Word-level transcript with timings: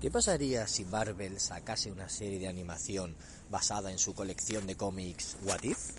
¿Qué 0.00 0.12
pasaría 0.12 0.68
si 0.68 0.84
Marvel 0.84 1.40
sacase 1.40 1.90
una 1.90 2.08
serie 2.08 2.38
de 2.38 2.46
animación 2.46 3.16
basada 3.50 3.90
en 3.90 3.98
su 3.98 4.14
colección 4.14 4.64
de 4.68 4.76
cómics 4.76 5.36
What 5.42 5.64
If? 5.64 5.98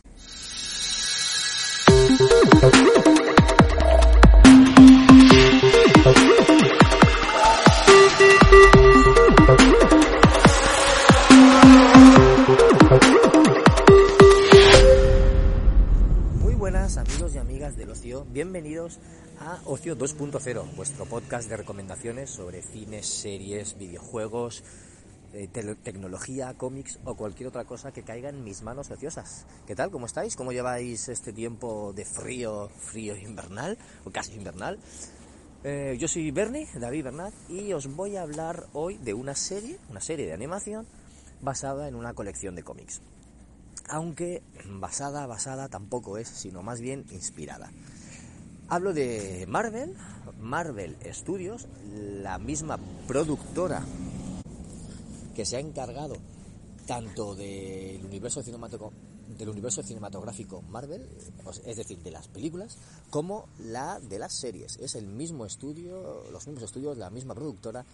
Amigos 17.00 17.34
y 17.36 17.38
amigas 17.38 17.78
del 17.78 17.90
ocio, 17.92 18.26
bienvenidos 18.32 19.00
a 19.40 19.60
Ocio 19.66 19.98
2.0, 19.98 20.76
vuestro 20.76 21.06
podcast 21.06 21.48
de 21.50 21.58
recomendaciones 21.58 22.30
sobre 22.30 22.62
cines, 22.62 23.06
series, 23.08 23.78
videojuegos, 23.78 24.64
eh, 25.34 25.48
te- 25.48 25.76
tecnología, 25.76 26.54
cómics 26.58 27.00
o 27.06 27.16
cualquier 27.16 27.48
otra 27.48 27.64
cosa 27.66 27.92
que 27.92 28.04
caiga 28.04 28.30
en 28.30 28.44
mis 28.44 28.64
manos 28.64 28.90
ociosas. 28.92 29.46
¿Qué 29.66 29.76
tal? 29.76 29.92
¿Cómo 29.92 30.08
estáis? 30.08 30.36
¿Cómo 30.36 30.52
lleváis 30.52 31.08
este 31.08 31.32
tiempo 31.32 31.94
de 31.94 32.04
frío, 32.06 32.70
frío 32.70 33.16
invernal 33.16 33.78
o 34.04 34.12
casi 34.12 34.34
invernal? 34.34 34.78
Eh, 35.64 35.98
yo 36.00 36.08
soy 36.08 36.32
Bernie, 36.32 36.68
David 36.76 37.06
Bernat, 37.06 37.34
y 37.50 37.72
os 37.74 37.88
voy 37.96 38.16
a 38.18 38.24
hablar 38.24 38.68
hoy 38.74 38.98
de 38.98 39.14
una 39.14 39.36
serie, 39.36 39.78
una 39.90 40.02
serie 40.02 40.26
de 40.26 40.34
animación 40.34 40.86
basada 41.42 41.88
en 41.88 41.96
una 41.96 42.14
colección 42.14 42.56
de 42.56 42.64
cómics. 42.64 43.02
Aunque 43.88 44.44
basada, 44.68 45.26
basada 45.26 45.70
tampoco 45.70 46.18
es, 46.18 46.28
sino 46.28 46.62
más 46.62 46.82
bien 46.82 47.06
inspirada. 47.12 47.72
Hablo 48.68 48.94
de 48.94 49.46
Marvel, 49.48 49.96
Marvel 50.40 50.96
Studios, 51.12 51.68
la 52.22 52.38
misma 52.38 52.78
productora 53.08 53.84
que 55.36 55.46
se 55.46 55.58
ha 55.58 55.60
encargado 55.60 56.18
tanto 56.86 57.34
del 57.34 58.04
universo, 58.06 58.42
del 58.44 59.50
universo 59.50 59.84
cinematográfico 59.84 60.62
Marvel, 60.64 61.08
es 61.66 61.78
decir, 61.78 62.00
de 62.04 62.12
las 62.12 62.28
películas, 62.28 62.78
como 63.10 63.48
la 63.60 64.00
de 64.00 64.20
las 64.20 64.34
series. 64.34 64.78
Es 64.78 64.96
el 64.96 65.08
mismo 65.08 65.46
estudio, 65.46 66.30
los 66.32 66.46
mismos 66.46 66.64
estudios, 66.64 66.98
la 66.98 67.10
misma 67.10 67.36
productora 67.36 67.86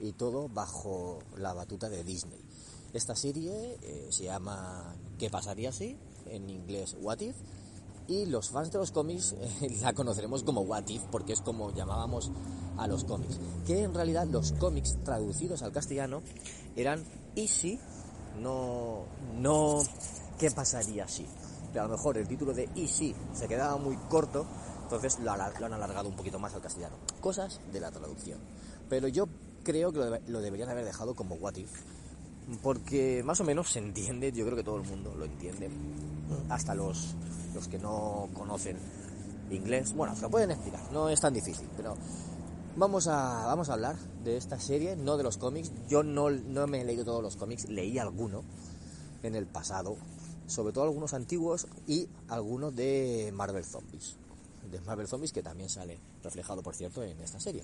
y 0.00 0.12
todo 0.12 0.48
bajo 0.48 1.20
la 1.36 1.52
batuta 1.54 1.88
de 1.88 2.04
Disney. 2.04 2.40
Esta 2.96 3.14
serie 3.14 3.78
eh, 3.82 4.06
se 4.08 4.24
llama 4.24 4.96
¿Qué 5.18 5.28
pasaría 5.28 5.70
si? 5.70 5.98
En 6.24 6.48
inglés 6.48 6.96
What 6.98 7.20
If. 7.20 7.36
Y 8.08 8.24
los 8.24 8.48
fans 8.48 8.72
de 8.72 8.78
los 8.78 8.90
cómics 8.90 9.34
eh, 9.38 9.76
la 9.82 9.92
conoceremos 9.92 10.44
como 10.44 10.62
What 10.62 10.88
If, 10.88 11.02
porque 11.12 11.34
es 11.34 11.42
como 11.42 11.74
llamábamos 11.74 12.32
a 12.78 12.86
los 12.86 13.04
cómics. 13.04 13.38
Que 13.66 13.82
en 13.82 13.92
realidad 13.92 14.26
los 14.26 14.52
cómics 14.52 14.96
traducidos 15.04 15.60
al 15.60 15.72
castellano 15.72 16.22
eran 16.74 17.04
¿y 17.34 17.48
si? 17.48 17.78
No, 18.40 19.04
no 19.34 19.80
¿qué 20.38 20.50
pasaría 20.50 21.06
si? 21.06 21.26
Pero 21.74 21.84
a 21.84 21.88
lo 21.88 21.96
mejor 21.96 22.16
el 22.16 22.26
título 22.26 22.54
de 22.54 22.66
¿y 22.74 22.88
si? 22.88 23.14
se 23.34 23.46
quedaba 23.46 23.76
muy 23.76 23.98
corto, 24.08 24.46
entonces 24.84 25.18
lo, 25.18 25.32
han 25.32 25.42
alargado 25.42 26.08
un 26.08 26.16
poquito 26.16 26.38
más 26.38 26.54
al 26.54 26.62
castellano. 26.62 26.96
Cosas 27.20 27.60
de 27.74 27.78
la 27.78 27.90
traducción. 27.90 28.40
Pero 28.88 29.06
yo 29.08 29.28
creo 29.64 29.92
que 29.92 30.22
lo 30.28 30.40
deberían 30.40 30.70
haber 30.70 30.86
dejado 30.86 31.14
como 31.14 31.34
What 31.34 31.56
If, 31.56 31.70
porque 32.62 33.22
más 33.24 33.40
o 33.40 33.44
menos 33.44 33.70
se 33.70 33.78
entiende, 33.78 34.32
yo 34.32 34.44
creo 34.44 34.56
que 34.56 34.64
todo 34.64 34.76
el 34.76 34.88
mundo 34.88 35.14
lo 35.16 35.24
entiende, 35.24 35.68
hasta 36.48 36.74
los, 36.74 37.14
los 37.54 37.68
que 37.68 37.78
no 37.78 38.28
conocen 38.34 38.76
inglés. 39.50 39.94
Bueno, 39.94 40.14
se 40.14 40.22
lo 40.22 40.30
pueden 40.30 40.50
explicar, 40.50 40.80
no 40.92 41.08
es 41.08 41.20
tan 41.20 41.34
difícil, 41.34 41.68
pero 41.76 41.96
vamos 42.76 43.08
a, 43.08 43.46
vamos 43.46 43.68
a 43.68 43.74
hablar 43.74 43.96
de 44.24 44.36
esta 44.36 44.60
serie, 44.60 44.96
no 44.96 45.16
de 45.16 45.24
los 45.24 45.38
cómics. 45.38 45.72
Yo 45.88 46.02
no, 46.02 46.30
no 46.30 46.66
me 46.66 46.80
he 46.80 46.84
leído 46.84 47.04
todos 47.04 47.22
los 47.22 47.36
cómics, 47.36 47.68
leí 47.68 47.98
alguno 47.98 48.44
en 49.22 49.34
el 49.34 49.46
pasado, 49.46 49.96
sobre 50.46 50.72
todo 50.72 50.84
algunos 50.84 51.14
antiguos 51.14 51.66
y 51.86 52.08
algunos 52.28 52.74
de 52.74 53.32
Marvel 53.34 53.64
Zombies. 53.64 54.16
De 54.70 54.80
Marvel 54.80 55.06
Zombies, 55.06 55.32
que 55.32 55.42
también 55.42 55.68
sale 55.68 55.98
reflejado, 56.22 56.62
por 56.62 56.74
cierto, 56.74 57.02
en 57.02 57.20
esta 57.20 57.40
serie. 57.40 57.62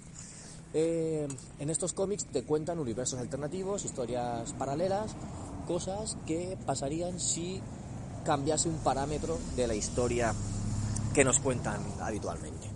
Eh, 0.75 1.29
en 1.59 1.71
estos 1.71 1.93
cómics 1.93 2.25
te 2.27 2.45
cuentan 2.45 2.79
universos 2.79 3.19
alternativos, 3.19 3.85
historias 3.85 4.53
paralelas, 4.55 5.15
cosas 5.67 6.17
que 6.27 6.57
pasarían 6.65 7.21
si 7.21 7.61
cambiase 8.25 8.69
un 8.69 8.79
parámetro 8.79 9.39
de 9.57 9.67
la 9.67 9.75
historia 9.75 10.35
que 11.15 11.25
nos 11.25 11.41
cuentan 11.41 11.81
habitualmente. 12.01 12.71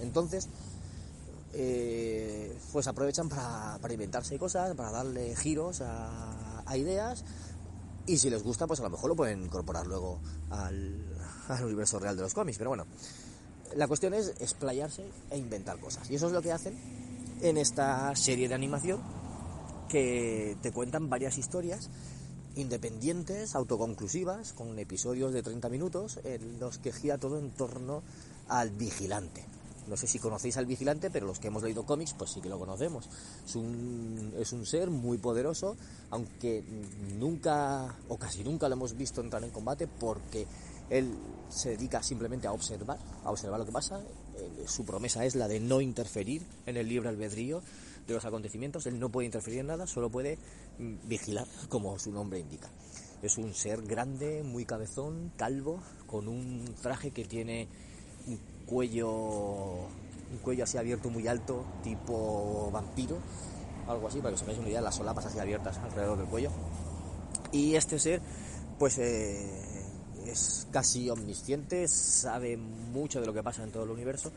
Entonces, 0.00 0.48
eh, 1.52 2.56
pues 2.72 2.86
aprovechan 2.86 3.28
para, 3.28 3.78
para 3.80 3.92
inventarse 3.92 4.38
cosas, 4.38 4.74
para 4.76 4.90
darle 4.90 5.34
giros 5.34 5.80
a, 5.80 6.62
a 6.64 6.76
ideas 6.76 7.24
y 8.06 8.18
si 8.18 8.30
les 8.30 8.42
gusta, 8.42 8.66
pues 8.66 8.80
a 8.80 8.84
lo 8.84 8.90
mejor 8.90 9.10
lo 9.10 9.16
pueden 9.16 9.42
incorporar 9.42 9.86
luego 9.86 10.20
al, 10.50 10.96
al 11.48 11.64
universo 11.64 11.98
real 11.98 12.16
de 12.16 12.22
los 12.22 12.34
cómics. 12.34 12.58
Pero 12.58 12.70
bueno, 12.70 12.86
la 13.76 13.86
cuestión 13.88 14.14
es 14.14 14.28
explayarse 14.40 15.04
e 15.30 15.38
inventar 15.38 15.78
cosas. 15.78 16.10
Y 16.10 16.16
eso 16.16 16.26
es 16.26 16.32
lo 16.32 16.42
que 16.42 16.52
hacen 16.52 17.01
en 17.42 17.58
esta 17.58 18.14
serie 18.16 18.48
de 18.48 18.54
animación 18.54 19.00
que 19.88 20.56
te 20.62 20.72
cuentan 20.72 21.10
varias 21.10 21.36
historias 21.38 21.90
independientes, 22.54 23.54
autoconclusivas, 23.54 24.52
con 24.52 24.78
episodios 24.78 25.32
de 25.32 25.42
30 25.42 25.68
minutos 25.68 26.20
en 26.24 26.60
los 26.60 26.78
que 26.78 26.92
gira 26.92 27.18
todo 27.18 27.38
en 27.38 27.50
torno 27.50 28.02
al 28.48 28.70
vigilante. 28.70 29.44
No 29.88 29.96
sé 29.96 30.06
si 30.06 30.18
conocéis 30.18 30.56
al 30.56 30.66
vigilante, 30.66 31.10
pero 31.10 31.26
los 31.26 31.40
que 31.40 31.48
hemos 31.48 31.62
leído 31.62 31.84
cómics, 31.84 32.14
pues 32.16 32.30
sí 32.30 32.40
que 32.40 32.48
lo 32.48 32.58
conocemos. 32.58 33.08
Es 33.44 33.56
un, 33.56 34.32
es 34.38 34.52
un 34.52 34.64
ser 34.64 34.90
muy 34.90 35.18
poderoso, 35.18 35.76
aunque 36.10 36.62
nunca 37.18 37.96
o 38.08 38.16
casi 38.16 38.44
nunca 38.44 38.68
lo 38.68 38.74
hemos 38.74 38.96
visto 38.96 39.20
entrar 39.20 39.42
en 39.42 39.50
combate 39.50 39.88
porque 39.88 40.46
él 40.92 41.16
se 41.48 41.70
dedica 41.70 42.02
simplemente 42.02 42.46
a 42.46 42.52
observar, 42.52 42.98
a 43.24 43.30
observar 43.30 43.58
lo 43.58 43.64
que 43.66 43.72
pasa. 43.72 44.00
Eh, 44.36 44.64
su 44.66 44.84
promesa 44.84 45.24
es 45.24 45.34
la 45.34 45.48
de 45.48 45.58
no 45.58 45.80
interferir 45.80 46.42
en 46.66 46.76
el 46.76 46.86
libre 46.86 47.08
albedrío 47.08 47.62
de 48.06 48.14
los 48.14 48.24
acontecimientos. 48.26 48.86
Él 48.86 49.00
no 49.00 49.08
puede 49.08 49.24
interferir 49.24 49.60
en 49.60 49.68
nada, 49.68 49.86
solo 49.86 50.10
puede 50.10 50.36
mm, 50.78 51.08
vigilar, 51.08 51.46
como 51.70 51.98
su 51.98 52.12
nombre 52.12 52.38
indica. 52.38 52.68
Es 53.22 53.38
un 53.38 53.54
ser 53.54 53.82
grande, 53.82 54.42
muy 54.42 54.66
cabezón, 54.66 55.32
calvo, 55.36 55.80
con 56.06 56.28
un 56.28 56.74
traje 56.82 57.10
que 57.10 57.24
tiene 57.24 57.68
un 58.26 58.38
cuello, 58.66 59.10
un 59.10 60.38
cuello 60.42 60.64
así 60.64 60.76
abierto 60.76 61.08
muy 61.08 61.26
alto, 61.26 61.64
tipo 61.82 62.70
vampiro, 62.70 63.16
algo 63.88 64.08
así, 64.08 64.18
para 64.18 64.30
que 64.30 64.34
os 64.34 64.42
hagáis 64.42 64.58
una 64.58 64.68
idea, 64.68 64.82
las 64.82 64.96
solapas 64.96 65.24
así 65.24 65.38
abiertas 65.38 65.78
alrededor 65.78 66.18
del 66.18 66.26
cuello. 66.26 66.50
Y 67.50 67.76
este 67.76 67.98
ser, 67.98 68.20
pues 68.78 68.98
eh, 68.98 69.71
es 70.26 70.66
casi 70.70 71.10
omnisciente, 71.10 71.86
sabe 71.88 72.56
mucho 72.56 73.20
de 73.20 73.26
lo 73.26 73.32
que 73.32 73.42
pasa 73.42 73.62
en 73.62 73.70
todo 73.70 73.84
el 73.84 73.90
universo 73.90 74.32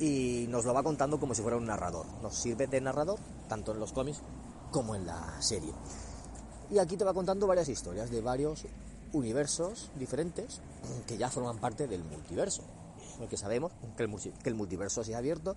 y 0.00 0.46
nos 0.48 0.64
lo 0.64 0.74
va 0.74 0.82
contando 0.82 1.18
como 1.20 1.34
si 1.34 1.42
fuera 1.42 1.56
un 1.56 1.66
narrador. 1.66 2.06
Nos 2.22 2.34
sirve 2.34 2.66
de 2.66 2.80
narrador, 2.80 3.18
tanto 3.48 3.72
en 3.72 3.80
los 3.80 3.92
cómics 3.92 4.20
como 4.70 4.94
en 4.94 5.06
la 5.06 5.40
serie. 5.40 5.72
Y 6.70 6.78
aquí 6.78 6.96
te 6.96 7.04
va 7.04 7.14
contando 7.14 7.46
varias 7.46 7.68
historias 7.68 8.10
de 8.10 8.20
varios 8.20 8.64
universos 9.12 9.90
diferentes 9.96 10.60
que 11.06 11.16
ya 11.16 11.30
forman 11.30 11.58
parte 11.58 11.86
del 11.86 12.02
multiverso. 12.04 12.62
Porque 13.18 13.36
sabemos 13.36 13.72
que 13.96 14.02
el, 14.02 14.54
multiverso 14.56 15.04
se 15.04 15.14
ha 15.14 15.18
abierto, 15.18 15.54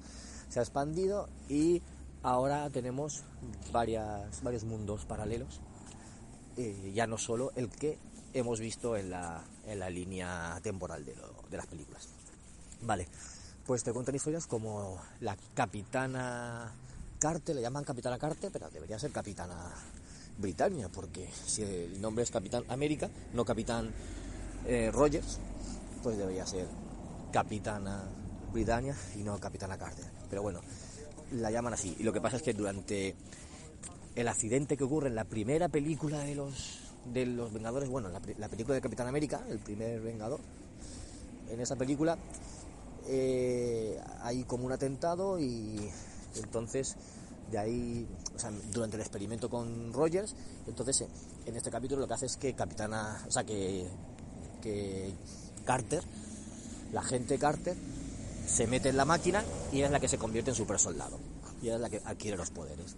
se 0.49 0.59
ha 0.59 0.61
expandido 0.61 1.27
y 1.49 1.81
ahora 2.21 2.69
tenemos 2.69 3.23
varias, 3.71 4.43
varios 4.43 4.63
mundos 4.63 5.05
paralelos 5.05 5.59
eh, 6.57 6.91
ya 6.93 7.05
no 7.05 7.19
solo 7.19 7.51
el 7.55 7.69
que 7.69 7.99
hemos 8.39 8.59
visto 8.59 8.95
en 8.97 9.09
la, 9.09 9.43
en 9.65 9.79
la 9.79 9.89
línea 9.89 10.59
temporal 10.61 11.03
de, 11.05 11.15
lo- 11.15 11.43
de 11.49 11.57
las 11.57 11.67
películas. 11.67 12.07
Vale, 12.81 13.07
pues 13.65 13.83
te 13.83 13.91
cuentan 13.91 14.15
historias 14.15 14.45
como 14.47 14.99
la 15.21 15.35
capitana 15.53 16.71
Carter, 17.19 17.55
le 17.55 17.61
llaman 17.61 17.83
capitana 17.83 18.17
Carter, 18.17 18.51
pero 18.51 18.69
debería 18.69 18.99
ser 18.99 19.11
capitana 19.11 19.55
Britannia, 20.37 20.87
porque 20.89 21.27
si 21.47 21.63
el 21.63 21.99
nombre 21.99 22.23
es 22.23 22.29
Capitán 22.31 22.63
América, 22.69 23.09
no 23.33 23.43
Capitán 23.43 23.91
eh, 24.67 24.91
Rogers, 24.91 25.39
pues 26.03 26.17
debería 26.17 26.45
ser 26.45 26.67
Capitana 27.31 28.03
Britannia 28.53 28.95
y 29.15 29.23
no 29.23 29.39
Capitana 29.39 29.77
Carter. 29.79 30.05
Pero 30.29 30.43
bueno, 30.43 30.61
la 31.31 31.49
llaman 31.49 31.73
así. 31.73 31.95
Y 31.99 32.03
lo 32.03 32.13
que 32.13 32.21
pasa 32.21 32.37
es 32.37 32.43
que 32.43 32.53
durante 32.53 33.15
el 34.15 34.27
accidente 34.27 34.77
que 34.77 34.83
ocurre 34.83 35.07
en 35.09 35.15
la 35.15 35.25
primera 35.25 35.69
película 35.69 36.19
de 36.19 36.35
los 36.35 36.86
de 37.13 37.25
los 37.25 37.53
Vengadores, 37.53 37.89
bueno, 37.89 38.09
la, 38.09 38.21
la 38.37 38.49
película 38.49 38.75
de 38.75 38.81
Capitán 38.81 39.07
América, 39.07 39.41
el 39.49 39.59
primer 39.59 40.01
Vengador, 40.01 40.39
en 41.49 41.59
esa 41.59 41.75
película 41.75 42.17
eh, 43.07 43.99
hay 44.21 44.43
como 44.43 44.65
un 44.65 44.71
atentado 44.71 45.39
y 45.39 45.89
entonces 46.35 46.95
de 47.51 47.57
ahí, 47.57 48.07
o 48.35 48.39
sea, 48.39 48.51
durante 48.73 48.97
el 48.97 49.01
experimento 49.01 49.49
con 49.49 49.93
Rogers, 49.93 50.35
entonces 50.67 51.05
en 51.45 51.55
este 51.55 51.71
capítulo 51.71 52.01
lo 52.01 52.07
que 52.07 52.13
hace 52.13 52.25
es 52.25 52.35
que 52.35 52.53
Capitana, 52.53 53.23
o 53.25 53.31
sea, 53.31 53.45
que, 53.45 53.87
que 54.61 55.13
Carter, 55.63 56.03
la 56.91 57.01
gente 57.01 57.37
Carter, 57.37 57.77
se 58.45 58.67
mete 58.67 58.89
en 58.89 58.97
la 58.97 59.05
máquina 59.05 59.43
y 59.71 59.81
es 59.81 59.91
la 59.91 59.99
que 59.99 60.09
se 60.09 60.17
convierte 60.17 60.51
en 60.51 60.55
super 60.55 60.79
soldado. 60.79 61.19
Y 61.61 61.69
es 61.69 61.79
la 61.79 61.89
que 61.89 62.01
adquiere 62.05 62.37
los 62.37 62.51
poderes. 62.51 62.95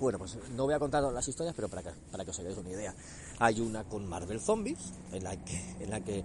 Bueno, 0.00 0.18
pues 0.18 0.38
no 0.56 0.64
voy 0.64 0.72
a 0.72 0.78
contar 0.78 1.02
las 1.02 1.28
historias, 1.28 1.54
pero 1.54 1.68
para 1.68 1.82
que, 1.82 1.90
para 2.10 2.24
que 2.24 2.30
os 2.30 2.38
hagáis 2.38 2.56
una 2.56 2.70
idea. 2.70 2.94
Hay 3.38 3.60
una 3.60 3.84
con 3.84 4.06
Marvel 4.08 4.40
Zombies, 4.40 4.78
en 5.12 5.24
la 5.24 5.36
que, 5.36 5.76
en 5.78 5.90
la 5.90 6.00
que 6.00 6.24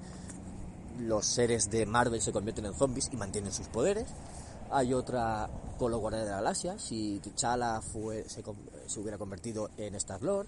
los 1.02 1.26
seres 1.26 1.70
de 1.70 1.86
Marvel 1.86 2.22
se 2.22 2.32
convierten 2.32 2.66
en 2.66 2.74
zombies 2.74 3.10
y 3.12 3.18
mantienen 3.18 3.52
sus 3.52 3.68
poderes. 3.68 4.08
Hay 4.72 4.94
otra 4.94 5.50
con 5.78 5.92
los 5.92 6.00
Guardianes 6.00 6.28
de 6.28 6.32
la 6.32 6.38
Galaxia, 6.38 6.80
si 6.80 7.20
T'Challa 7.20 7.82
se, 7.82 9.00
hubiera 9.00 9.18
convertido 9.18 9.70
en 9.78 9.96
Star-Lord. 9.96 10.48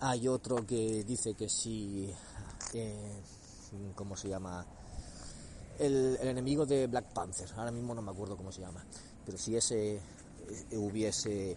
Hay 0.00 0.26
otro 0.26 0.66
que 0.66 1.04
dice 1.04 1.34
que 1.34 1.50
si... 1.50 2.10
Eh, 2.72 3.22
¿Cómo 3.94 4.16
se 4.16 4.28
llama? 4.28 4.64
El, 5.78 6.16
el, 6.22 6.28
enemigo 6.28 6.64
de 6.64 6.86
Black 6.86 7.12
Panther, 7.12 7.50
ahora 7.56 7.70
mismo 7.70 7.94
no 7.94 8.00
me 8.00 8.10
acuerdo 8.10 8.34
cómo 8.34 8.50
se 8.50 8.62
llama, 8.62 8.82
pero 9.26 9.36
si 9.36 9.56
ese 9.56 9.96
eh, 9.96 10.00
hubiese 10.78 11.54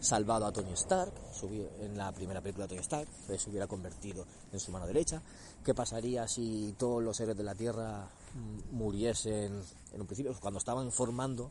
salvado 0.00 0.46
a 0.46 0.52
Tony 0.52 0.72
Stark, 0.72 1.12
en 1.80 1.96
la 1.96 2.12
primera 2.12 2.40
película 2.40 2.66
de 2.66 2.68
Tony 2.70 2.80
Stark, 2.80 3.08
pues 3.26 3.42
se 3.42 3.50
hubiera 3.50 3.66
convertido 3.66 4.26
en 4.52 4.60
su 4.60 4.70
mano 4.70 4.86
derecha. 4.86 5.22
¿Qué 5.64 5.74
pasaría 5.74 6.26
si 6.28 6.74
todos 6.78 7.02
los 7.02 7.18
héroes 7.20 7.36
de 7.36 7.44
la 7.44 7.54
Tierra 7.54 8.08
mm, 8.34 8.76
muriesen 8.76 9.62
en 9.92 10.00
un 10.00 10.06
principio, 10.06 10.34
cuando 10.40 10.58
estaban 10.58 10.92
formando 10.92 11.50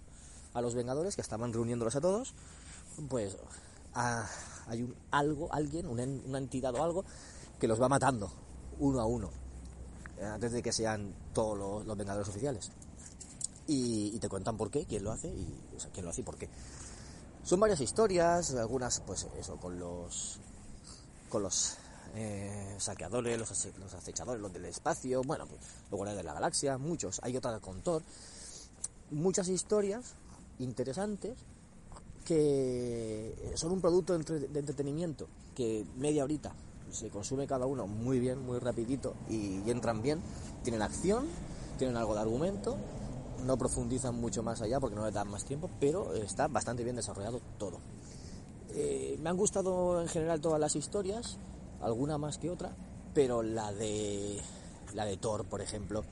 a 0.54 0.62
los 0.62 0.76
Vengadores, 0.76 1.16
que 1.16 1.22
estaban 1.22 1.54
reuniéndolos 1.54 1.96
a 1.96 2.02
todos? 2.02 2.34
Pues 3.10 3.38
a, 3.94 4.28
hay 4.68 4.84
un 4.84 4.96
algo, 5.12 5.54
alguien, 5.54 5.88
una, 5.88 6.04
una, 6.04 6.38
entidad 6.38 6.74
o 6.76 6.84
algo 6.84 7.06
que 7.60 7.68
los 7.68 7.82
va 7.82 7.90
matando 7.90 8.32
uno 8.80 9.00
a 9.00 9.06
uno 9.06 9.30
eh, 10.20 10.26
antes 10.26 10.52
de 10.52 10.62
que 10.64 10.72
sean 10.72 11.14
todos 11.34 11.86
los, 11.86 11.98
Vengadores 11.98 12.28
oficiales. 12.30 12.72
Y, 13.68 14.18
te 14.20 14.30
cuentan 14.30 14.56
por 14.56 14.72
qué, 14.72 14.86
quién 14.86 15.04
lo 15.04 15.12
hace 15.12 15.28
y 15.28 15.54
quién 15.94 16.06
lo 16.06 16.12
hace 16.12 16.22
y 16.22 16.24
por 16.24 16.38
qué. 16.38 16.50
Son 17.48 17.62
varias 17.62 17.80
historias, 17.80 18.54
algunas 18.56 19.00
pues 19.00 19.26
eso, 19.40 19.56
con 19.56 19.80
los 19.80 20.38
con 21.30 21.44
los 21.44 21.78
eh, 22.14 22.76
saqueadores, 22.78 23.40
los, 23.40 23.50
los, 23.80 23.94
acechadores, 23.94 24.42
los 24.42 24.52
del 24.52 24.66
espacio, 24.66 25.22
bueno, 25.24 25.48
pues, 25.48 25.62
los 25.90 25.98
guardianes 25.98 26.18
de 26.18 26.24
la 26.26 26.34
galaxia, 26.34 26.78
muchos, 26.78 27.22
hay 27.24 27.38
otra 27.38 27.58
con 27.62 27.80
Thor, 27.80 28.02
muchas 29.12 29.48
historias 29.48 30.16
interesantes 30.60 31.38
que 32.26 33.54
son 33.56 33.72
un 33.72 33.80
producto 33.80 34.12
de, 34.12 34.20
entre, 34.20 34.40
de 34.40 34.60
entretenimiento, 34.60 35.30
que 35.56 35.86
media 35.96 36.26
horita 36.26 36.54
se 36.92 37.08
consume 37.08 37.48
cada 37.48 37.66
uno 37.66 37.88
muy 37.88 38.20
bien, 38.20 38.46
muy 38.46 38.60
rapidito 38.60 39.16
y 39.30 39.62
entran 39.72 40.02
bien, 40.02 40.20
tienen 40.66 40.82
acción, 40.82 41.26
tienen 41.78 41.96
algo 41.96 42.14
de 42.14 42.20
argumento 42.20 42.76
no 43.46 43.58
profundizan 43.58 44.16
mucho 44.16 44.44
más 44.44 44.62
allá 44.62 44.80
porque 44.80 44.96
no 44.96 45.06
le 45.06 45.12
dan 45.12 45.30
más 45.30 45.46
tiempo, 45.46 45.70
pero 45.80 46.14
está 46.14 46.48
bastante 46.48 46.84
bien 46.84 46.96
desarrollado 46.96 47.42
todo. 47.58 47.80
Eh, 48.70 49.18
me 49.22 49.30
han 49.30 49.38
gustado 49.38 50.02
en 50.02 50.08
general 50.08 50.42
todas 50.42 50.60
las 50.60 50.76
historias, 50.76 51.38
alguna 51.82 52.18
más 52.18 52.38
que 52.38 52.50
otra, 52.50 52.76
pero 53.14 53.42
la 53.42 53.72
de 53.72 54.42
la 54.94 55.06
de 55.06 55.18
Thor, 55.18 55.46
por 55.46 55.62
ejemplo, 55.62 56.04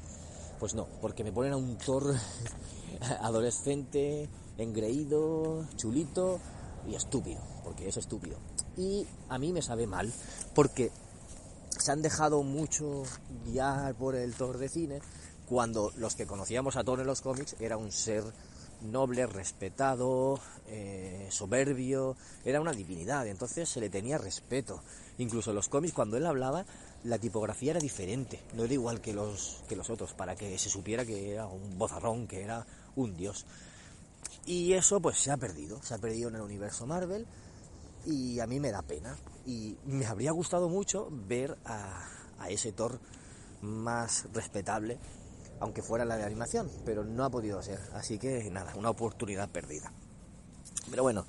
pues 0.60 0.74
no, 0.76 0.88
porque 1.02 1.24
me 1.24 1.32
ponen 1.32 1.54
a 1.54 1.58
un 1.58 1.78
Thor 1.78 2.16
adolescente, 3.22 4.30
engreído, 4.58 5.66
chulito 5.76 6.40
y 6.88 6.96
estúpido, 6.96 7.42
porque 7.64 7.88
es 7.88 7.98
estúpido. 7.98 8.38
Y 8.78 9.06
a 9.30 9.38
mí 9.38 9.54
me 9.54 9.62
sabe 9.62 9.88
mal, 9.88 10.12
porque 10.54 10.92
se 11.70 11.92
han 11.92 12.02
dejado 12.02 12.44
mucho 12.44 13.04
guiar 13.46 13.96
por 13.96 14.16
el 14.16 14.34
Thor 14.34 14.58
de 14.58 14.70
cine 14.70 15.02
cuando 15.48 15.92
los 15.98 16.16
que 16.16 16.26
conocíamos 16.26 16.76
a 16.76 16.84
Thor 16.84 17.00
en 17.00 17.08
los 17.08 17.22
cómics 17.22 17.56
era 17.60 17.78
un 17.78 17.92
ser 17.92 18.24
noble, 18.82 19.26
respetado, 19.26 20.40
eh, 20.68 21.28
soberbio, 21.32 22.16
era 22.44 22.62
una 22.62 22.74
divinidad, 22.74 23.28
entonces 23.28 23.70
se 23.70 23.80
le 23.80 23.90
tenía 23.90 24.18
respeto. 24.18 24.82
Incluso 25.18 25.52
en 25.52 25.56
los 25.56 25.70
cómics, 25.70 25.94
cuando 25.94 26.18
él 26.18 26.26
hablaba, 26.26 26.66
la 27.04 27.18
tipografía 27.18 27.72
era 27.72 27.80
diferente, 27.80 28.42
no 28.54 28.64
era 28.64 28.74
igual 28.74 29.02
que 29.02 29.14
los, 29.14 29.64
que 29.68 29.76
los 29.76 29.90
otros, 29.90 30.14
para 30.14 30.36
que 30.36 30.58
se 30.58 30.70
supiera 30.70 31.06
que 31.06 31.32
era 31.32 31.48
un 31.48 31.78
bozarrón, 31.78 32.28
que 32.28 32.42
era 32.42 32.66
un 32.96 33.16
dios. 33.16 33.46
Y 34.46 34.74
eso 34.74 35.00
pues 35.00 35.18
se 35.18 35.32
ha 35.32 35.38
perdido, 35.38 35.82
se 35.82 35.94
ha 35.94 35.98
perdido 35.98 36.30
en 36.30 36.36
el 36.36 36.42
universo 36.42 36.86
Marvel 36.86 37.26
y 38.06 38.40
a 38.40 38.48
mí 38.48 38.60
me 38.60 38.72
da 38.72 38.82
pena. 38.82 39.18
Y 39.46 39.78
me 39.86 40.06
habría 40.06 40.32
gustado 40.32 40.70
mucho 40.70 41.08
ver 41.12 41.58
a, 41.66 42.08
a 42.40 42.50
ese 42.50 42.72
Thor 42.72 43.00
más 43.62 44.28
respetable 44.34 45.00
aunque 45.60 45.82
fuera 45.82 46.06
la 46.06 46.18
de 46.18 46.24
animación, 46.24 46.70
pero 46.86 47.04
no 47.04 47.24
ha 47.24 47.30
podido 47.30 47.62
ser. 47.62 47.80
Así 47.94 48.18
que 48.18 48.50
nada, 48.52 48.74
una 48.76 48.90
oportunidad 48.90 49.50
perdida. 49.50 49.92
Pero 50.90 51.04
bueno, 51.04 51.26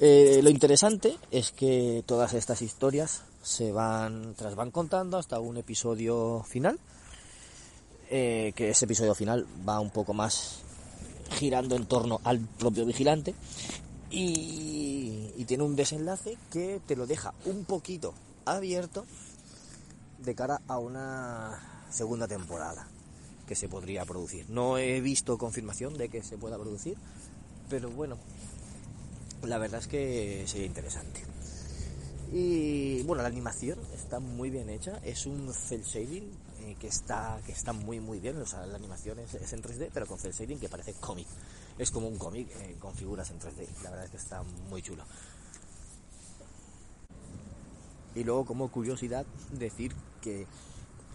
eh, 0.00 0.40
lo 0.42 0.50
interesante 0.50 1.16
es 1.30 1.52
que 1.52 2.02
todas 2.06 2.34
estas 2.34 2.62
historias 2.62 3.22
se 3.42 3.72
van, 3.72 4.34
tras 4.34 4.54
van 4.54 4.70
contando 4.70 5.18
hasta 5.18 5.38
un 5.38 5.56
episodio 5.56 6.42
final, 6.42 6.78
eh, 8.10 8.52
que 8.56 8.70
ese 8.70 8.84
episodio 8.86 9.14
final 9.14 9.46
va 9.66 9.80
un 9.80 9.90
poco 9.90 10.14
más 10.14 10.62
girando 11.30 11.76
en 11.76 11.86
torno 11.86 12.20
al 12.24 12.40
propio 12.40 12.84
vigilante 12.84 13.34
y, 14.10 15.32
y 15.36 15.44
tiene 15.46 15.62
un 15.62 15.76
desenlace 15.76 16.36
que 16.50 16.80
te 16.86 16.96
lo 16.96 17.06
deja 17.06 17.32
un 17.46 17.64
poquito 17.64 18.12
abierto 18.44 19.06
de 20.18 20.34
cara 20.34 20.60
a 20.68 20.78
una 20.78 21.86
segunda 21.90 22.28
temporada 22.28 22.86
que 23.52 23.56
se 23.56 23.68
podría 23.68 24.06
producir. 24.06 24.48
No 24.48 24.78
he 24.78 25.02
visto 25.02 25.36
confirmación 25.36 25.98
de 25.98 26.08
que 26.08 26.22
se 26.22 26.38
pueda 26.38 26.56
producir, 26.56 26.96
pero 27.68 27.90
bueno, 27.90 28.16
la 29.42 29.58
verdad 29.58 29.80
es 29.80 29.88
que 29.88 30.44
sería 30.46 30.66
interesante. 30.66 31.20
Y 32.32 33.02
bueno, 33.02 33.22
la 33.22 33.28
animación 33.28 33.78
está 33.94 34.20
muy 34.20 34.48
bien 34.48 34.70
hecha, 34.70 34.98
es 35.04 35.26
un 35.26 35.52
cel 35.52 35.82
shading 35.82 36.32
eh, 36.60 36.76
que 36.80 36.86
está 36.86 37.42
que 37.44 37.52
está 37.52 37.74
muy 37.74 38.00
muy 38.00 38.20
bien, 38.20 38.40
o 38.40 38.46
sea, 38.46 38.64
la 38.64 38.76
animación 38.76 39.18
es, 39.18 39.34
es 39.34 39.52
en 39.52 39.62
3D, 39.62 39.90
pero 39.92 40.06
con 40.06 40.18
cel 40.18 40.32
shading 40.32 40.58
que 40.58 40.70
parece 40.70 40.94
cómic. 40.94 41.26
Es 41.76 41.90
como 41.90 42.08
un 42.08 42.16
cómic 42.16 42.48
eh, 42.58 42.76
con 42.78 42.94
figuras 42.94 43.30
en 43.32 43.38
3D, 43.38 43.68
la 43.82 43.90
verdad 43.90 44.06
es 44.06 44.10
que 44.12 44.16
está 44.16 44.42
muy 44.70 44.80
chulo. 44.80 45.04
Y 48.14 48.24
luego 48.24 48.46
como 48.46 48.70
curiosidad 48.70 49.26
decir 49.50 49.94
que 50.22 50.46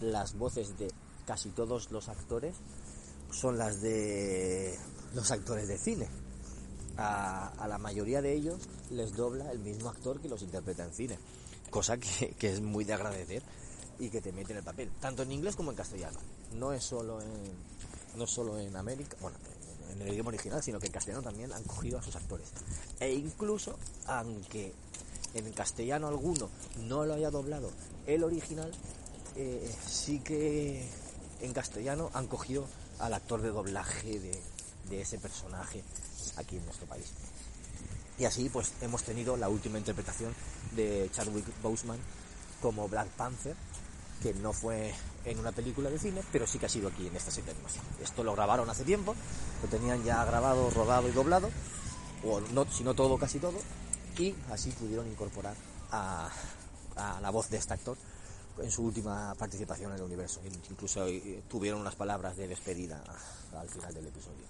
las 0.00 0.38
voces 0.38 0.78
de 0.78 0.92
casi 1.28 1.50
todos 1.50 1.90
los 1.90 2.08
actores 2.08 2.54
son 3.30 3.58
las 3.58 3.82
de 3.82 4.78
los 5.14 5.30
actores 5.30 5.68
de 5.68 5.76
cine. 5.76 6.08
A, 6.96 7.66
la 7.68 7.76
mayoría 7.76 8.22
de 8.22 8.32
ellos 8.32 8.58
les 8.90 9.14
dobla 9.14 9.52
el 9.52 9.58
mismo 9.58 9.90
actor 9.90 10.20
que 10.22 10.28
los 10.30 10.40
interpreta 10.40 10.84
en 10.84 10.92
cine, 10.94 11.18
cosa 11.68 11.98
que, 11.98 12.30
que, 12.38 12.50
es 12.50 12.62
muy 12.62 12.84
de 12.84 12.94
agradecer 12.94 13.42
y 13.98 14.08
que 14.08 14.22
te 14.22 14.32
mete 14.32 14.52
en 14.52 14.60
el 14.60 14.64
papel, 14.64 14.90
tanto 15.00 15.22
en 15.22 15.30
inglés 15.30 15.54
como 15.54 15.70
en 15.70 15.76
castellano. 15.76 16.18
No 16.54 16.72
es 16.72 16.82
solo 16.82 17.20
en, 17.20 17.28
no 18.16 18.26
solo 18.26 18.58
en 18.58 18.74
América, 18.74 19.14
bueno, 19.20 19.36
en 19.92 20.00
el 20.00 20.08
idioma 20.08 20.28
original, 20.28 20.62
sino 20.62 20.80
que 20.80 20.86
en 20.86 20.92
castellano 20.92 21.22
también 21.22 21.52
han 21.52 21.62
cogido 21.64 21.98
a 21.98 22.02
sus 22.02 22.16
actores. 22.16 22.48
E 23.00 23.12
incluso, 23.12 23.78
aunque 24.06 24.72
en 25.34 25.52
castellano 25.52 26.08
alguno 26.08 26.48
no 26.86 27.04
lo 27.04 27.12
haya 27.12 27.30
doblado 27.30 27.70
el 28.06 28.24
original, 28.24 28.72
eh, 29.36 29.70
sí 29.86 30.20
que 30.20 30.88
en 31.40 31.52
castellano 31.52 32.10
han 32.14 32.26
cogido 32.26 32.66
al 32.98 33.14
actor 33.14 33.42
de 33.42 33.50
doblaje 33.50 34.18
de, 34.18 35.00
ese 35.00 35.18
personaje 35.18 35.82
aquí 36.36 36.56
en 36.56 36.64
nuestro 36.64 36.86
país. 36.86 37.12
Y 38.18 38.24
así 38.24 38.48
pues 38.48 38.72
hemos 38.80 39.02
tenido 39.02 39.36
la 39.36 39.48
última 39.48 39.78
interpretación 39.78 40.34
de 40.74 41.08
Chadwick 41.12 41.46
Boseman 41.62 41.98
como 42.62 42.88
Black 42.88 43.08
Panther, 43.08 43.54
que 44.22 44.34
no 44.34 44.52
fue 44.52 44.92
en 45.24 45.38
una 45.38 45.52
película 45.52 45.90
de 45.90 45.98
cine, 45.98 46.22
pero 46.32 46.46
sí 46.46 46.58
que 46.58 46.66
ha 46.66 46.70
sido 46.70 46.88
aquí 46.88 47.06
en 47.06 47.14
esta 47.14 47.30
serie 47.30 47.46
de 47.46 47.52
animación. 47.52 47.84
Esto 48.02 48.24
lo 48.24 48.34
grabaron 48.34 48.68
hace 48.70 48.84
tiempo, 48.84 49.14
lo 49.62 49.68
tenían 49.68 50.02
ya 50.02 50.24
grabado, 50.24 50.70
rodado 50.70 51.08
y 51.08 51.12
doblado, 51.12 51.50
o 52.24 52.40
no, 52.40 52.64
si 52.72 52.82
no 52.82 52.94
todo, 52.94 53.18
casi 53.18 53.38
todo, 53.38 53.58
y 54.18 54.34
así 54.50 54.72
pudieron 54.72 55.06
incorporar 55.06 55.54
a 55.92 56.30
la 57.20 57.30
voz 57.30 57.50
de 57.50 57.58
este 57.58 57.74
actor 57.74 57.96
en 58.62 58.70
su 58.70 58.82
última 58.82 59.34
participación 59.34 59.92
en 59.92 59.98
el 59.98 60.04
universo. 60.04 60.40
Incluso 60.70 61.06
eh, 61.06 61.42
tuvieron 61.48 61.80
unas 61.80 61.94
palabras 61.94 62.36
de 62.36 62.48
despedida 62.48 63.02
al 63.56 63.68
final 63.68 63.94
del 63.94 64.06
episodio. 64.06 64.44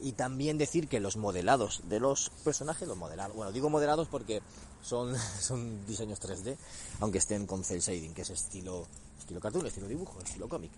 Y 0.00 0.12
también 0.12 0.56
decir 0.56 0.88
que 0.88 0.98
los 0.98 1.16
modelados 1.16 1.82
de 1.88 2.00
los 2.00 2.30
personajes, 2.42 2.88
los 2.88 2.96
modelados, 2.96 3.36
bueno, 3.36 3.52
digo 3.52 3.68
modelados 3.68 4.08
porque 4.08 4.40
son, 4.82 5.14
son 5.40 5.86
diseños 5.86 6.20
3D, 6.20 6.56
aunque 7.00 7.18
estén 7.18 7.46
con 7.46 7.64
cel 7.64 7.80
shading, 7.80 8.14
que 8.14 8.22
es 8.22 8.30
estilo, 8.30 8.86
estilo 9.18 9.40
cartoon, 9.40 9.66
estilo 9.66 9.88
dibujo, 9.88 10.20
estilo 10.20 10.48
cómic. 10.48 10.70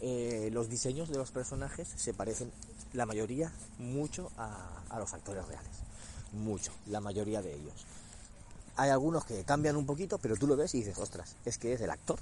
Eh, 0.00 0.50
los 0.52 0.68
diseños 0.68 1.08
de 1.08 1.16
los 1.16 1.30
personajes 1.30 1.88
se 1.96 2.12
parecen, 2.12 2.50
la 2.92 3.06
mayoría, 3.06 3.52
mucho 3.78 4.30
a, 4.36 4.82
a 4.90 4.98
los 4.98 5.12
actores 5.14 5.46
reales. 5.46 5.72
Mucho, 6.32 6.72
la 6.86 7.00
mayoría 7.00 7.40
de 7.40 7.54
ellos 7.54 7.86
hay 8.76 8.90
algunos 8.90 9.24
que 9.24 9.44
cambian 9.44 9.76
un 9.76 9.86
poquito, 9.86 10.18
pero 10.18 10.36
tú 10.36 10.46
lo 10.46 10.56
ves 10.56 10.74
y 10.74 10.78
dices, 10.78 10.98
ostras, 10.98 11.36
es 11.44 11.58
que 11.58 11.72
es 11.72 11.80
el 11.80 11.90
actor, 11.90 12.18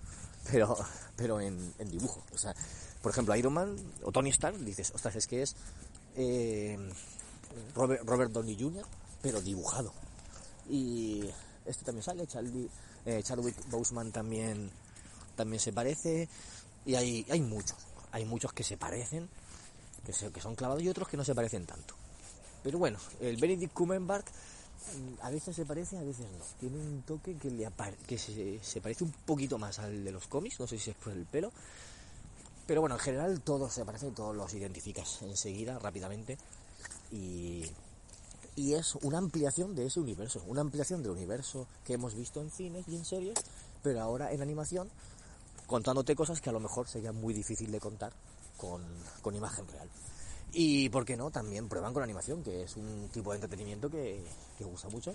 pero, 0.50 0.76
pero 1.16 1.40
en, 1.40 1.72
dibujo. 1.90 2.22
O 2.32 2.38
sea, 2.38 2.54
por 3.02 3.12
ejemplo, 3.12 3.34
Iron 3.36 3.52
Man 3.52 3.76
o 4.02 4.12
Tony 4.12 4.30
Stark, 4.30 4.58
dices, 4.58 4.92
ostras, 4.94 5.16
es 5.16 5.26
que 5.26 5.42
es 5.42 5.56
eh, 6.16 6.78
Robert, 7.74 8.02
Robert 8.06 8.32
Downey 8.32 8.56
Jr., 8.58 8.84
pero 9.22 9.40
dibujado. 9.40 9.92
Y 10.68 11.24
este 11.64 11.84
también 11.84 12.02
sale, 12.02 12.26
Charlie, 12.26 12.68
eh, 13.04 13.22
Chadwick 13.22 13.56
Boseman 13.70 14.12
también, 14.12 14.70
también 15.34 15.60
se 15.60 15.72
parece. 15.72 16.28
Y 16.84 16.94
hay, 16.94 17.26
hay 17.28 17.40
muchos, 17.40 17.76
hay 18.12 18.24
muchos 18.24 18.52
que 18.52 18.62
se 18.62 18.76
parecen, 18.76 19.28
que, 20.04 20.12
que 20.30 20.40
son 20.40 20.54
clavados 20.54 20.82
y 20.82 20.88
otros 20.88 21.08
que 21.08 21.16
no 21.16 21.24
se 21.24 21.34
parecen 21.34 21.66
tanto. 21.66 21.94
Pero 22.62 22.78
bueno, 22.78 22.98
el 23.20 23.36
Benedict 23.36 23.72
Cumberbatch 23.72 24.26
a 25.22 25.30
veces 25.30 25.56
se 25.56 25.64
parece, 25.64 25.98
a 25.98 26.02
veces 26.02 26.26
no. 26.38 26.44
Tiene 26.60 26.76
un 26.76 27.02
toque 27.02 27.36
que, 27.36 27.50
le 27.50 27.68
que 28.06 28.18
se, 28.18 28.60
se, 28.62 28.80
parece 28.80 29.04
un 29.04 29.12
poquito 29.12 29.58
más 29.58 29.78
al 29.78 30.04
de 30.04 30.12
los 30.12 30.26
cómics, 30.26 30.60
no 30.60 30.66
sé 30.66 30.78
si 30.78 30.90
es 30.90 30.96
por 30.96 31.12
el 31.12 31.24
pelo. 31.24 31.52
Pero 32.66 32.80
bueno, 32.80 32.96
en 32.96 33.00
general 33.00 33.40
todos 33.40 33.72
se 33.72 33.84
parecen, 33.84 34.14
todos 34.14 34.34
los 34.34 34.52
identificas 34.54 35.22
enseguida, 35.22 35.78
rápidamente. 35.78 36.38
Y, 37.10 37.64
y 38.56 38.74
es 38.74 38.96
una 38.96 39.18
ampliación 39.18 39.74
de 39.76 39.86
ese 39.86 40.00
universo, 40.00 40.42
una 40.46 40.62
ampliación 40.62 41.02
del 41.02 41.12
universo 41.12 41.68
que 41.84 41.92
hemos 41.94 42.14
visto 42.14 42.40
en 42.40 42.50
cines 42.50 42.88
y 42.88 42.96
en 42.96 43.04
series, 43.04 43.38
pero 43.82 44.00
ahora 44.00 44.32
en 44.32 44.42
animación, 44.42 44.90
contándote 45.66 46.16
cosas 46.16 46.40
que 46.40 46.50
a 46.50 46.52
lo 46.52 46.60
mejor 46.60 46.88
sería 46.88 47.12
muy 47.12 47.34
difícil 47.34 47.70
de 47.70 47.80
contar 47.80 48.12
con, 48.56 48.82
con 49.22 49.36
imagen 49.36 49.68
real. 49.68 49.88
Y, 50.58 50.88
¿por 50.88 51.04
qué 51.04 51.18
no? 51.18 51.30
También 51.30 51.68
prueban 51.68 51.92
con 51.92 52.02
animación, 52.02 52.42
que 52.42 52.62
es 52.62 52.76
un 52.76 53.10
tipo 53.12 53.30
de 53.30 53.36
entretenimiento 53.36 53.90
que, 53.90 54.24
que 54.56 54.64
gusta 54.64 54.88
mucho. 54.88 55.14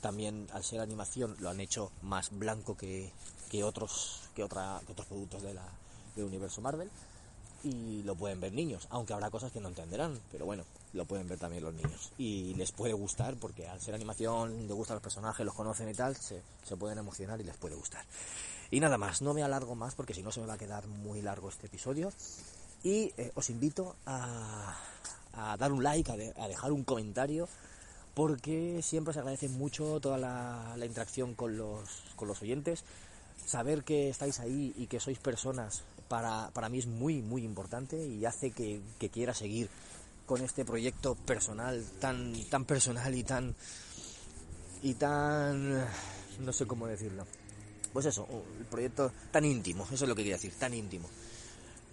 También, 0.00 0.46
al 0.52 0.62
ser 0.62 0.78
animación, 0.78 1.34
lo 1.40 1.50
han 1.50 1.58
hecho 1.58 1.90
más 2.02 2.30
blanco 2.30 2.76
que, 2.76 3.10
que 3.50 3.64
otros, 3.64 4.20
que, 4.36 4.44
otra, 4.44 4.80
que 4.86 4.92
otros 4.92 5.08
productos 5.08 5.42
de 5.42 5.54
la, 5.54 5.64
del 6.14 6.26
universo 6.26 6.60
Marvel. 6.60 6.88
Y 7.64 8.04
lo 8.04 8.14
pueden 8.14 8.40
ver 8.40 8.52
niños, 8.52 8.86
aunque 8.90 9.12
habrá 9.14 9.30
cosas 9.30 9.50
que 9.50 9.58
no 9.58 9.66
entenderán, 9.66 10.20
pero 10.30 10.46
bueno, 10.46 10.62
lo 10.92 11.06
pueden 11.06 11.26
ver 11.26 11.40
también 11.40 11.64
los 11.64 11.74
niños. 11.74 12.12
Y 12.16 12.54
les 12.54 12.70
puede 12.70 12.92
gustar, 12.92 13.34
porque 13.34 13.66
al 13.66 13.80
ser 13.80 13.96
animación, 13.96 14.68
les 14.68 14.76
gustan 14.76 14.94
los 14.94 15.02
personajes, 15.02 15.44
los 15.44 15.56
conocen 15.56 15.88
y 15.88 15.94
tal, 15.94 16.14
se, 16.14 16.40
se 16.62 16.76
pueden 16.76 16.98
emocionar 16.98 17.40
y 17.40 17.42
les 17.42 17.56
puede 17.56 17.74
gustar. 17.74 18.04
Y 18.70 18.78
nada 18.78 18.96
más, 18.96 19.22
no 19.22 19.34
me 19.34 19.42
alargo 19.42 19.74
más 19.74 19.96
porque 19.96 20.14
si 20.14 20.22
no 20.22 20.30
se 20.30 20.40
me 20.40 20.46
va 20.46 20.54
a 20.54 20.58
quedar 20.58 20.86
muy 20.86 21.20
largo 21.20 21.48
este 21.48 21.66
episodio. 21.66 22.12
Y 22.82 23.12
eh, 23.16 23.32
os 23.34 23.50
invito 23.50 23.96
a, 24.06 24.76
dar 25.58 25.72
un 25.72 25.82
like, 25.82 26.10
a, 26.36 26.48
dejar 26.48 26.72
un 26.72 26.84
comentario, 26.84 27.48
porque 28.14 28.80
siempre 28.82 29.12
se 29.12 29.20
agradece 29.20 29.48
mucho 29.48 30.00
toda 30.00 30.18
la, 30.18 30.86
interacción 30.86 31.34
con 31.34 31.56
los, 31.56 31.88
con 32.16 32.28
los 32.28 32.40
oyentes. 32.42 32.84
Saber 33.46 33.82
que 33.82 34.10
estáis 34.10 34.40
ahí 34.40 34.74
y 34.76 34.86
que 34.86 35.00
sois 35.00 35.18
personas 35.18 35.82
para, 36.08 36.50
para 36.52 36.68
mí 36.68 36.78
es 36.78 36.86
muy, 36.86 37.22
muy 37.22 37.44
importante 37.44 37.96
y 37.96 38.24
hace 38.24 38.50
que, 38.50 38.80
que, 38.98 39.08
quiera 39.08 39.32
seguir 39.34 39.68
con 40.26 40.42
este 40.42 40.64
proyecto 40.64 41.14
personal, 41.14 41.84
tan, 42.00 42.34
tan 42.50 42.64
personal 42.64 43.14
y 43.14 43.24
tan. 43.24 43.54
y 44.82 44.94
tan. 44.94 45.86
no 46.40 46.52
sé 46.52 46.66
cómo 46.66 46.86
decirlo. 46.86 47.26
Pues 47.92 48.06
eso, 48.06 48.28
el 48.58 48.66
proyecto 48.66 49.10
tan 49.30 49.44
íntimo, 49.44 49.84
eso 49.84 50.04
es 50.04 50.08
lo 50.08 50.14
que 50.14 50.22
quería 50.22 50.36
decir, 50.36 50.52
tan 50.58 50.74
íntimo 50.74 51.08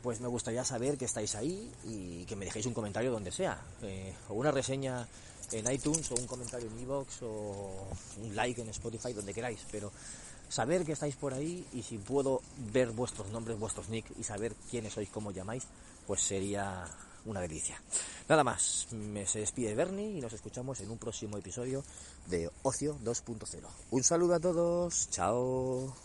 pues 0.05 0.21
me 0.21 0.27
gustaría 0.27 0.63
saber 0.63 0.99
que 0.99 1.05
estáis 1.05 1.33
ahí 1.33 1.67
y 1.83 2.25
que 2.25 2.35
me 2.35 2.45
dejéis 2.45 2.67
un 2.67 2.75
comentario 2.75 3.11
donde 3.11 3.31
sea, 3.31 3.59
eh, 3.81 4.13
o 4.29 4.35
una 4.35 4.51
reseña 4.51 5.07
en 5.51 5.71
iTunes, 5.71 6.11
o 6.11 6.13
un 6.13 6.27
comentario 6.27 6.67
en 6.67 6.79
iVoox, 6.79 7.23
o 7.23 7.87
un 8.21 8.35
like 8.35 8.61
en 8.61 8.69
Spotify, 8.69 9.13
donde 9.13 9.33
queráis, 9.33 9.65
pero 9.71 9.91
saber 10.47 10.85
que 10.85 10.91
estáis 10.91 11.15
por 11.15 11.33
ahí 11.33 11.65
y 11.73 11.81
si 11.81 11.97
puedo 11.97 12.43
ver 12.71 12.91
vuestros 12.91 13.29
nombres, 13.31 13.57
vuestros 13.57 13.89
nick 13.89 14.05
y 14.19 14.23
saber 14.23 14.53
quiénes 14.69 14.93
sois, 14.93 15.09
cómo 15.09 15.31
llamáis, 15.31 15.63
pues 16.05 16.21
sería 16.21 16.85
una 17.25 17.41
delicia. 17.41 17.81
Nada 18.29 18.43
más, 18.43 18.85
me 18.91 19.25
se 19.25 19.39
despide 19.39 19.73
Bernie 19.73 20.19
y 20.19 20.21
nos 20.21 20.33
escuchamos 20.33 20.81
en 20.81 20.91
un 20.91 20.99
próximo 20.99 21.35
episodio 21.39 21.83
de 22.27 22.47
Ocio 22.61 22.95
2.0. 23.03 23.65
Un 23.89 24.03
saludo 24.03 24.35
a 24.35 24.39
todos, 24.39 25.09
chao. 25.09 25.95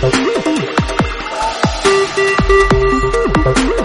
Thank 0.00 0.14
you. 3.58 3.77